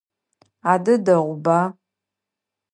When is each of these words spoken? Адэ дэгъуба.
Адэ 0.71 0.93
дэгъуба. 1.05 1.59